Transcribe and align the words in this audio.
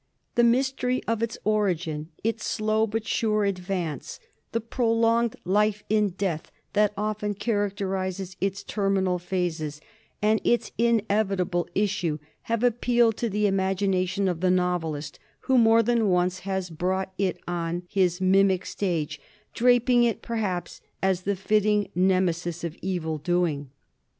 The 0.33 0.43
mystery 0.43 1.03
of 1.07 1.21
its 1.21 1.37
origin, 1.43 2.09
its 2.23 2.43
slow 2.43 2.87
but 2.87 3.05
sure 3.05 3.45
advance, 3.45 4.19
the 4.51 4.59
prolonged 4.59 5.35
life 5.45 5.83
in 5.89 6.09
death 6.17 6.51
that 6.73 6.91
often 6.97 7.35
characterises 7.35 8.35
its 8.41 8.63
terminal 8.63 9.19
phases, 9.19 9.79
and 10.19 10.41
its' 10.43 10.71
inevitable 10.79 11.69
issue, 11.75 12.17
have 12.49 12.63
ap 12.63 12.81
pealed 12.81 13.15
to 13.17 13.29
the 13.29 13.45
imagina 13.45 14.07
tion 14.07 14.27
of 14.27 14.39
the 14.39 14.49
novelist, 14.49 15.19
who 15.41 15.55
more 15.59 15.83
than 15.83 16.09
once 16.09 16.39
has 16.49 16.71
brought 16.71 17.13
it 17.19 17.39
on 17.47 17.83
his 17.87 18.19
mimic 18.19 18.65
stage, 18.65 19.21
draping 19.53 20.03
it, 20.03 20.23
per 20.23 20.37
haps, 20.37 20.81
as 21.03 21.21
the 21.29 21.35
fitting 21.35 21.89
Ne 21.93 22.21
mesis 22.21 22.63
of 22.63 22.75
evil 22.81 23.19
doing. 23.19 23.69